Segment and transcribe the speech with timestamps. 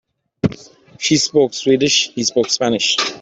[0.97, 2.95] She spoke Swedish, he spoke Spanish.